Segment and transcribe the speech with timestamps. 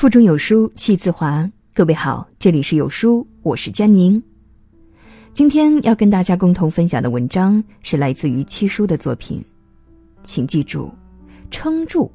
[0.00, 1.46] 腹中有书气自华。
[1.74, 4.22] 各位好，这里是有书，我是佳宁。
[5.34, 9.44] 今天要跟大家共同分享的文章是来自于七叔的作品，
[10.22, 10.90] 请记住，
[11.50, 12.10] 撑住，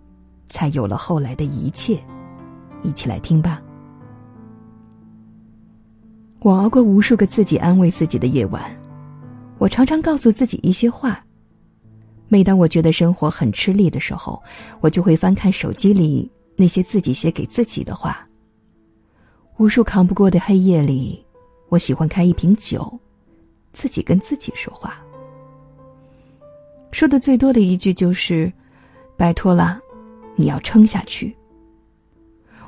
[0.50, 1.96] 才有了后来的一切。
[2.82, 3.62] 一起来听吧。
[6.40, 8.64] 我熬过无数个自己安慰自己的夜晚，
[9.60, 11.24] 我常常告诉自己一些话。
[12.30, 14.42] 每当我觉得生活很吃力的时候，
[14.82, 18.28] 我就会翻看手机里那些自己写给自己的话。
[19.58, 21.26] 无数扛不过的黑夜里，
[21.70, 23.00] 我喜欢开一瓶酒，
[23.72, 25.02] 自己跟自己说话。
[26.92, 28.52] 说的最多的一句就是
[29.18, 29.80] ：“拜托了，
[30.36, 31.36] 你要撑下去。”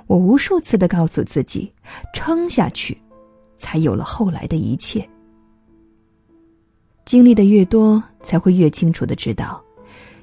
[0.07, 1.69] 我无数次的告诉自己，
[2.13, 2.97] 撑下去，
[3.57, 5.07] 才有了后来的一切。
[7.03, 9.61] 经历的越多，才会越清楚的知道，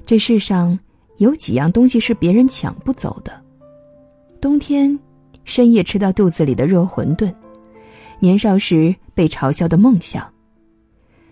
[0.03, 0.77] 这世上
[1.17, 3.44] 有几样东西是别人抢不走的。
[4.45, 4.99] 冬天，
[5.43, 7.33] 深夜吃到肚子里的热馄饨；
[8.19, 10.21] 年少时被嘲笑的梦想；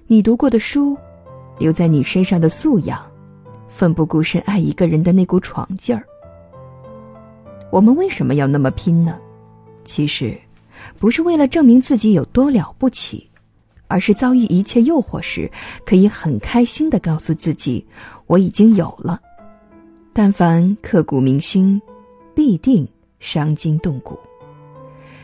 [0.07, 0.97] 你读过的书，
[1.59, 2.97] 留在你身上的素养；
[3.67, 6.03] 奋不顾身爱一个人的那股闯劲儿。
[7.71, 9.19] 我们为什么要那么拼呢？
[9.83, 10.35] 其实，
[10.97, 13.29] 不是为了证明自己有多了不起。
[13.89, 15.47] 而是遭遇一切诱惑时，
[15.85, 17.85] 可以很开心的告诉自己，
[18.25, 19.21] 我已经有了。
[20.11, 21.79] 但凡刻骨铭心，
[22.33, 22.87] 必定
[23.23, 24.19] 伤筋动骨。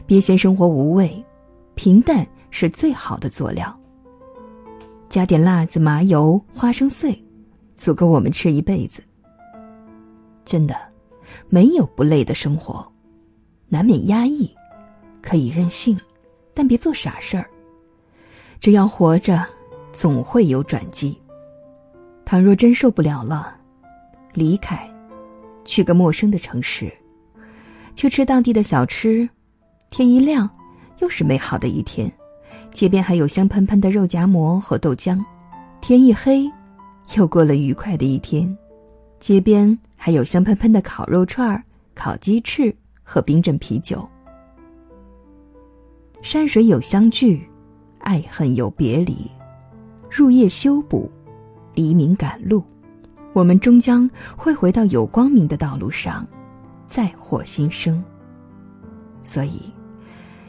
[0.06, 1.22] 别嫌生活无味，
[1.76, 3.78] 平淡是最好的佐料。
[5.10, 7.22] 加点辣子、麻油、花生碎，
[7.76, 9.04] 足够我们吃一辈子。
[10.46, 10.76] 真的，
[11.50, 12.90] 没有不累的生活，
[13.68, 14.50] 难免压抑，
[15.22, 16.00] 可以任性，
[16.54, 17.46] 但别做傻事儿。
[18.62, 19.46] 只要活着，
[19.92, 21.18] 总会有转机。
[22.24, 23.58] 倘若真受不了了，
[24.34, 24.90] 离开，
[25.66, 26.92] 去个陌生的城市，
[28.00, 29.28] 去吃当地的小吃。
[29.90, 30.50] 天一亮，
[31.00, 32.10] 又是美好的一天。
[32.72, 35.22] 街边还有香喷喷的肉夹馍和豆浆。
[35.82, 36.50] 天一黑，
[37.18, 38.58] 又过了愉快的一天。
[39.20, 41.62] 街边还有香喷喷的烤肉串、
[41.94, 44.08] 烤鸡翅和冰镇啤酒。
[46.22, 47.46] 山水有相聚。
[48.00, 49.30] 爱恨有别离，
[50.10, 51.12] 入夜修补，
[51.74, 52.64] 黎明赶路，
[53.34, 56.26] 我们终将会回到有光明的道路上，
[56.90, 58.04] 再获新生。
[59.22, 59.62] 所以，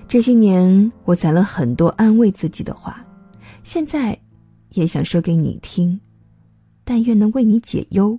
[0.08, 3.04] 这些年我攒了很多安慰自己的话，
[3.62, 4.18] 现在
[4.70, 6.00] 也想说给你听，
[6.82, 8.18] 但愿能为你解忧，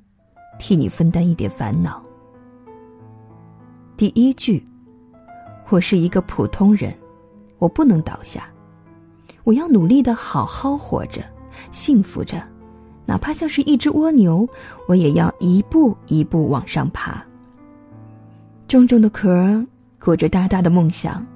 [0.60, 2.02] 替你分担一点烦恼。
[3.98, 4.66] 第一句，
[5.70, 6.94] 我是一个普通人，
[7.58, 8.48] 我不能倒下。
[9.44, 11.24] 我要努力的好好活着，
[11.72, 12.42] 幸福着，
[13.06, 14.48] 哪怕像是一只蜗牛，
[14.88, 17.26] 我也要一步一步往上爬。
[18.72, 19.62] 重重的壳
[20.00, 21.28] 裹着大大的梦想，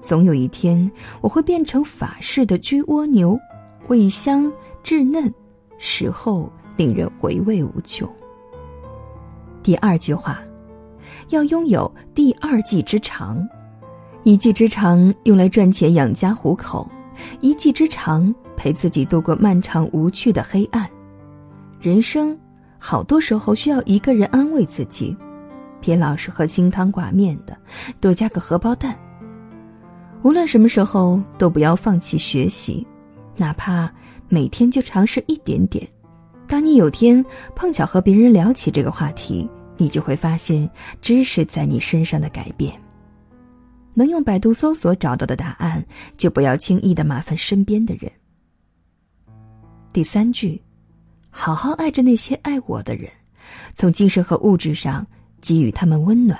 [0.00, 0.90] 总有一天
[1.20, 3.38] 我会变成法式的焗蜗牛，
[3.88, 4.50] 味香
[4.82, 5.30] 稚嫩，
[5.76, 8.08] 食后令人回味无穷。
[9.62, 10.42] 第二句话，
[11.28, 13.46] 要拥有第二技之长，
[14.24, 16.90] 一技之长用来赚钱养家糊口。
[17.42, 20.88] 一技之长，陪自己度过漫长无趣的黑暗。
[21.82, 22.34] 人生
[22.78, 25.14] 好多时候需要一个人安慰自己，
[25.82, 27.54] 别老是喝清汤寡面的，
[28.00, 28.96] 多加个荷包蛋。
[30.22, 32.86] 无论什么时候，都不要放弃学习，
[33.36, 33.92] 哪怕
[34.28, 35.86] 每天就尝试一点点。
[36.46, 37.24] 当你有天
[37.56, 40.70] 碰巧和别人聊起这个话题，你就会发现
[41.00, 42.72] 知识在你身上的改变。
[43.94, 45.84] 能用百度搜索找到的答案，
[46.16, 48.10] 就不要轻易的麻烦身边的人。
[49.92, 50.62] 第三句，
[51.30, 53.10] 好好爱着那些爱我的人，
[53.74, 55.06] 从精神和物质上
[55.42, 56.38] 给予他们温暖。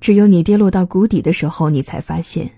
[0.00, 2.50] 只有你跌落到谷底的时候，你才发现，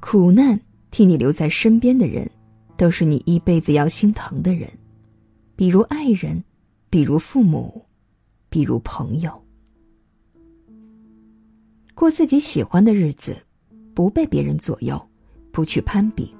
[0.00, 0.60] 苦难
[0.90, 2.28] 替你留在身边的人，
[2.76, 4.68] 都是你一辈子要心疼的人，
[5.54, 6.42] 比如爱人，
[6.90, 7.84] 比如父母，
[8.48, 9.32] 比如朋友。
[11.94, 13.36] 过自己喜欢的日子，
[13.94, 15.00] 不被别人左右，
[15.52, 16.34] 不去攀比。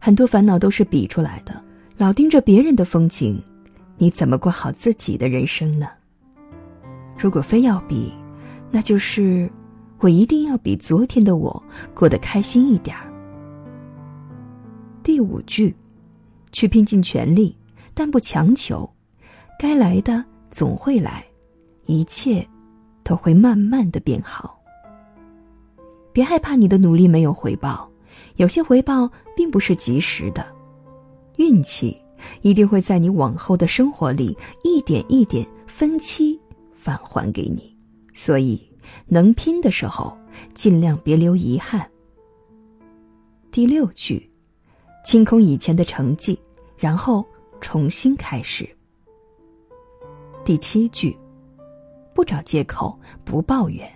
[0.00, 1.62] 很多烦恼都是比出来的，
[1.96, 3.40] 老盯着别人的风景，
[3.96, 5.88] 你怎么过好自己的人生呢？
[7.18, 8.12] 如果非要比，
[8.70, 9.50] 那就是
[9.98, 11.62] 我一定要比昨天的我
[11.94, 13.12] 过得开心一点儿。
[15.02, 15.74] 第五句，
[16.52, 17.56] 去拼尽全力，
[17.92, 18.88] 但不强求，
[19.58, 21.24] 该来的总会来，
[21.86, 22.46] 一切。
[23.06, 24.58] 都会慢慢的变好。
[26.10, 27.86] 别害怕你的努力没有回报，
[28.36, 29.06] 有些回报
[29.36, 30.42] 并不是及时的，
[31.36, 31.94] 运气
[32.40, 36.40] 一定会在你往后的生活里一点一点分期
[36.84, 37.74] 返还给你。
[38.12, 38.60] 所以，
[39.06, 40.16] 能拼的时候，
[40.52, 41.90] 尽量别留遗憾。
[43.50, 44.30] 第六句，
[45.04, 46.38] 清空以前的成绩，
[46.76, 47.24] 然后
[47.60, 48.68] 重新开始。
[50.44, 51.16] 第七句，
[52.14, 53.90] 不找借口，不抱怨，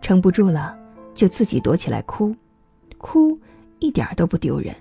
[0.00, 0.78] 撑不住了
[1.12, 2.34] 就自己躲起来哭，
[2.96, 3.38] 哭
[3.80, 4.74] 一点都不丢人。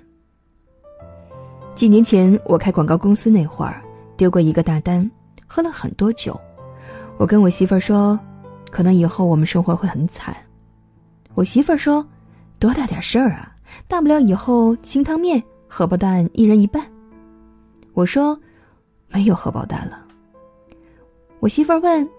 [1.75, 3.83] 几年前我开广告公司那会儿，
[4.15, 5.09] 丢过一个大单，
[5.47, 6.39] 喝了很多酒，
[7.19, 8.17] 我跟我媳妇儿说，
[8.71, 10.33] 可能以后我们生活会很惨。
[11.33, 12.03] 我媳妇儿说，
[12.59, 13.53] 多大点事儿啊！
[13.89, 16.81] 大不了以后清汤面、荷包蛋一人一半。
[17.93, 18.39] 我说，
[19.09, 20.01] 没有荷包蛋了。
[21.41, 22.09] 我媳妇儿问：“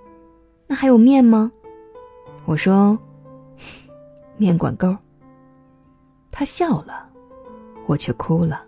[0.69, 1.51] 那还有面吗？”
[2.45, 2.99] 我说
[4.37, 4.95] ：“面管够。”
[6.31, 7.09] 她笑了，
[7.87, 8.63] 我却哭了，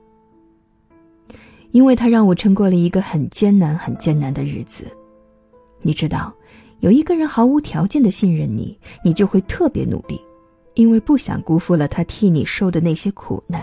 [1.73, 4.87] 因为她让我撑过了一个很艰难、很艰难的日子。
[5.83, 6.33] 你知道，
[6.81, 10.21] 有一个人毫无条件的信任你，你就会特别努力。
[10.75, 13.63] 因为不想辜负了他替你受的那些苦难。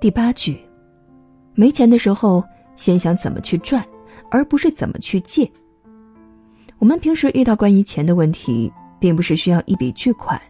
[0.00, 0.58] 第八句，
[1.54, 2.42] 没钱的时候
[2.76, 3.84] 先想怎么去赚，
[4.30, 5.46] 而不是怎么去借。
[6.78, 10.40] 我们平时遇到关于钱的问题，并不是需要一笔巨款，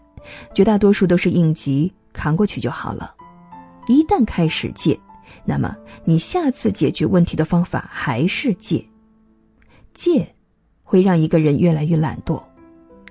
[0.54, 3.12] 绝大多数都是应急扛过去就好了。
[3.88, 4.96] 一旦开始借，
[5.44, 8.81] 那么你下次解决问题的方法还是借。
[9.94, 10.34] 借，
[10.82, 12.42] 会让一个人越来越懒惰。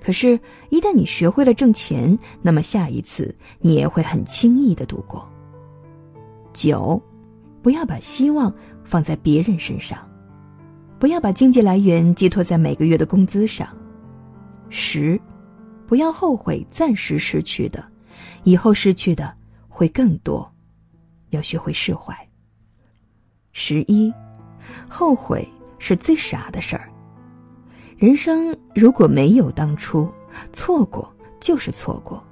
[0.02, 0.40] 可是，
[0.70, 5.28] 一旦你学会了挣钱，那么下一次你也会很轻易的度过。
[6.54, 7.02] 九，
[7.62, 8.54] 不要把希望
[8.86, 10.00] 放在别人身上，
[10.98, 13.68] 不要把经济来源寄托在每个月的工资上。
[14.70, 15.20] 十，
[15.86, 17.84] 不要后悔暂时失去的，
[18.44, 19.36] 以后失去的
[19.68, 20.50] 会更多，
[21.32, 22.16] 要学会释怀。
[23.52, 24.14] 十一，
[24.88, 25.46] 后悔
[25.80, 26.88] 是最傻的事儿。
[27.98, 30.08] 人生如果没有当初，
[30.54, 32.24] 错过就是错过。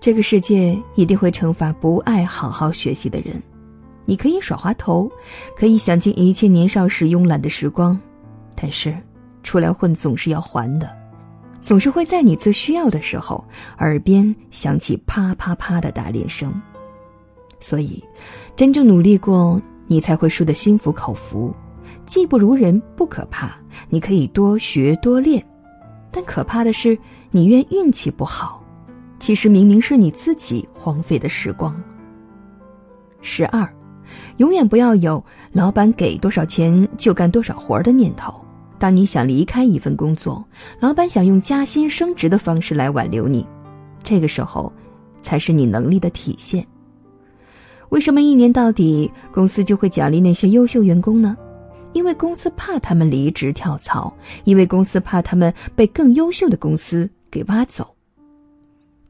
[0.00, 3.42] 这个世界一定会惩罚不爱好好学习的人。
[4.04, 5.10] 你可以耍滑头，
[5.56, 7.98] 可以想尽一切年少时慵懒的时光，
[8.54, 8.94] 但是
[9.42, 10.94] 出来混总是要还的，
[11.58, 13.42] 总是会在你最需要的时候，
[13.78, 16.52] 耳边响起啪啪啪的打脸声。
[17.60, 18.04] 所以，
[18.54, 21.54] 真正努力过，你才会输得心服口服。
[22.06, 23.56] 技不如人不可怕，
[23.88, 25.44] 你可以多学多练，
[26.10, 26.96] 但可怕的是
[27.30, 28.62] 你怨运气不好，
[29.18, 31.74] 其实明明是你自己荒废的时光。
[33.20, 33.66] 十二，
[34.36, 38.34] 永远不要有老板给多少钱就干多少活的念头。
[38.78, 40.44] 当你想离开一份工作，
[40.78, 43.46] 老板想用加薪升职的方式来挽留你，
[44.02, 44.70] 这个时候，
[45.22, 46.66] 才是你能力的体现。
[47.88, 51.36] 为什么一年到底公司就会奖励那些优秀员工呢？
[51.94, 54.14] 因为公司怕他们离职跳槽，
[54.44, 57.96] 因为公司怕他们被更优秀的公司给挖走。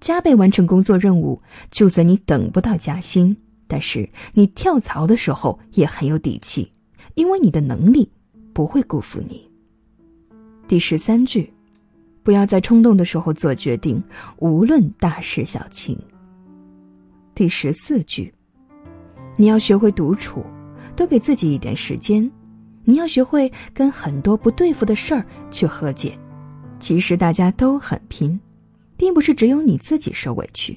[0.00, 1.40] 加倍完成工作任务，
[1.70, 3.34] 就算你等不到加薪，
[3.66, 6.70] 但是你跳槽的时候也很有底气，
[7.14, 8.08] 因为你的能力
[8.52, 9.50] 不会辜负你。
[10.68, 11.50] 第十三句，
[12.22, 14.02] 不要在冲动的时候做决定，
[14.36, 15.98] 无论大事小情。
[17.34, 18.32] 第十四句，
[19.36, 20.44] 你要学会独处，
[20.94, 22.30] 多给自己一点时间。
[22.84, 26.18] 你要学会跟很多不对付的事儿去和解，
[26.78, 28.38] 其实大家都很拼，
[28.96, 30.76] 并不是只有你自己受委屈。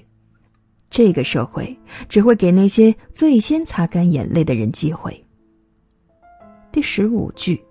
[0.89, 5.21] 这个社会只会给那些最先擦干眼泪的人机会。
[6.71, 7.61] 第十五句，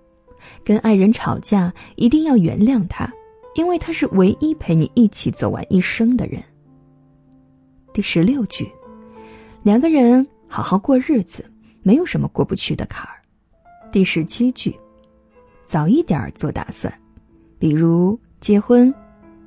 [0.63, 3.11] 跟爱人吵架一定要原谅他，
[3.55, 6.43] 因为他是唯一陪你一起走完一生的人。
[7.95, 8.71] 第十六句，
[9.63, 11.43] 两个人好好过日子，
[11.83, 13.17] 没有什么过不去的坎儿。
[13.97, 14.79] 第十七句，
[15.65, 16.93] 早一点做打算，
[17.59, 18.95] 比如结婚，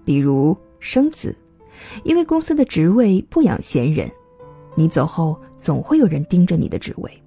[0.04, 1.38] 比如生子，
[2.04, 4.10] 因为公司的职位不养闲人，
[4.74, 7.24] 你走后总会有人盯着你的职位，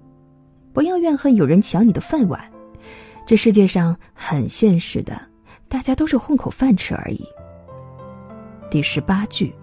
[0.73, 2.41] 不要怨恨有人抢你的饭碗，
[3.25, 5.17] 这世界上很现实的，
[5.69, 7.25] 大家都是混口饭吃而已。
[8.69, 9.55] 第十八句，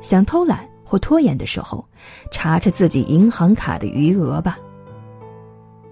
[0.00, 1.88] 想偷懒或拖延的时候，
[2.32, 4.58] 查查自己银行卡的余额吧。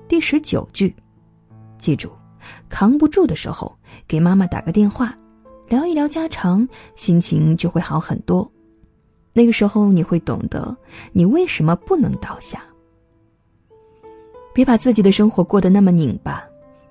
[0.08, 0.94] 第十九句，
[1.78, 2.10] 记住，
[2.68, 5.16] 扛不住的时候给妈妈打个电话，
[5.68, 8.48] 聊一聊家常，心情就会好很多。
[9.32, 10.74] 那个时候你会懂得
[11.12, 12.64] 你为什么不能倒下。
[14.54, 16.42] 别把自己的生活过得那么拧巴，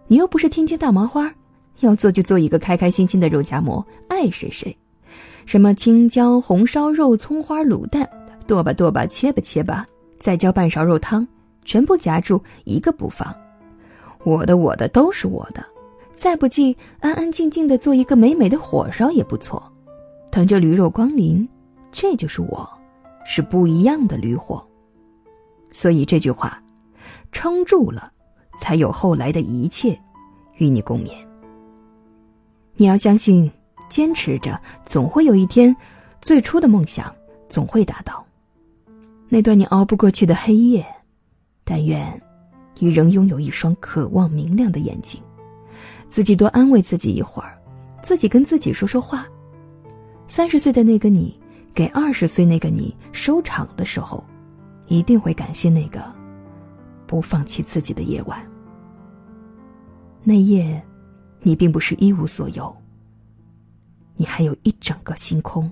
[0.08, 1.34] 你又不是天津大麻花，
[1.80, 4.78] 要做就做一个开开心心的肉夹馍，爱谁谁。
[5.46, 8.08] 什么青椒红烧肉、葱花卤蛋，
[8.46, 9.88] 剁吧剁吧，切吧切吧，
[10.20, 11.26] 再浇半勺肉汤。
[11.66, 13.36] 全部夹住，一个不放。
[14.24, 15.66] 我的我的都是我的，
[16.16, 19.62] 再不济，安安静静的做一个美美的火烧也不错。
[20.32, 21.48] 等着驴肉光临，
[21.92, 22.68] 这就是我，
[23.26, 24.66] 是不一样的驴火。
[25.72, 26.62] 所以这句话，
[27.32, 28.12] 撑住了，
[28.60, 30.00] 才有后来的一切，
[30.58, 31.12] 与你共勉。
[32.76, 33.52] 你要相信，
[33.90, 35.76] 坚持着，总会有一天，
[36.22, 37.14] 最初的梦想
[37.48, 38.26] 总会达到。
[39.30, 40.86] 那段你熬不过去的黑夜，
[41.66, 42.22] 但愿
[42.78, 45.22] 你仍拥有一双渴望明亮的眼睛。
[46.08, 47.60] 自己多安慰自己一会儿，
[48.02, 49.28] 自己跟自己说说话。
[50.28, 51.38] 三十岁的那个你，
[51.74, 54.24] 给二十岁那个你收场的时候，
[54.88, 56.02] 一定会感谢那个
[57.06, 58.40] 不放弃自己的夜晚。
[60.24, 60.82] 那夜，
[61.42, 62.76] 你并不是一无所有，
[64.16, 65.70] 你还有一整个星空。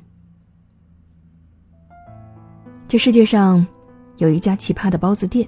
[2.88, 3.65] 这世界上，
[4.17, 5.47] 有一家奇葩的包子店，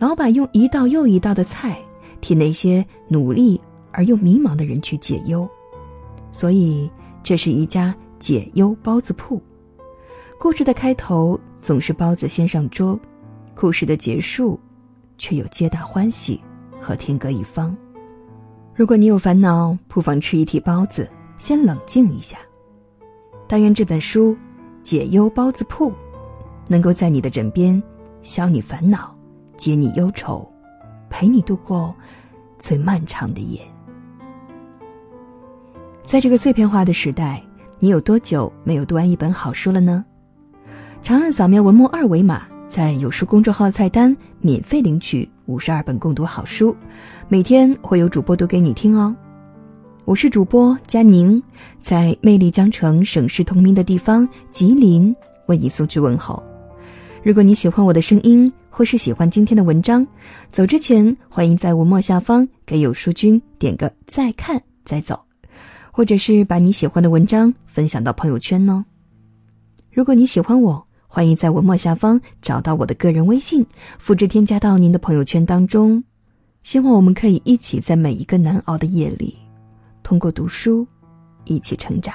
[0.00, 1.78] 老板用一道又一道的菜
[2.20, 3.60] 替那些努力。
[3.92, 5.50] 而又迷茫的人去解忧，
[6.30, 6.88] 所以
[7.24, 9.42] 这是一家解忧包子铺。
[10.38, 12.96] 故事的开头总是包子先上桌，
[13.52, 14.56] 故事的结束
[15.18, 16.40] 却有皆大欢喜
[16.80, 17.76] 和天各一方。
[18.76, 22.38] 如果你有烦恼，不妨吃一屉包子，先冷静一下。
[23.48, 24.30] 但愿这本书
[24.84, 25.90] 《解忧包子铺》
[26.68, 27.82] 能够在你的枕边，
[28.22, 29.12] 消你烦恼，
[29.60, 30.50] 解你忧愁，
[31.10, 31.94] 陪你度过
[32.58, 33.60] 最漫长的夜。
[36.02, 37.42] 在这个碎片化的时代，
[37.78, 40.02] 你有多久没有读完一本好书了呢？
[41.02, 46.74] 长按扫描文末二维码，在有书公众号菜单免费领取五十二本共读好书，
[47.28, 49.14] 每天会有主播读给你听哦。
[50.06, 51.40] 我是主播佳宁，
[51.82, 55.14] 在魅力江城、省市同名的地方吉林
[55.48, 56.42] 为你送去问候。
[57.22, 60.06] 如果你喜欢我的声音，或是喜欢今天的文章，
[60.50, 65.20] 走之前欢迎在文末下方给有书君点个再看再走。
[65.92, 68.86] 或者是把你喜欢的文章分享到朋友圈呢？
[69.90, 73.66] 如果你喜欢我，欢迎在文末下方找到我的个人微信，
[73.98, 76.02] 复制添加到您的朋友圈当中。
[76.62, 79.36] 希望我们可以一起在每一个难熬的夜里，
[80.04, 80.86] 通过读书
[81.44, 82.14] 一起成长。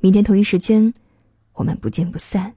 [0.00, 0.92] 明天同一时间，
[1.54, 2.52] 我们不见不散。